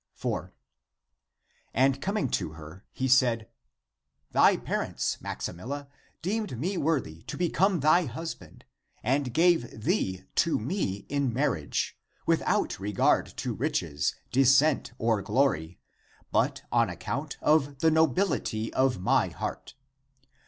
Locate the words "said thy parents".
3.07-5.17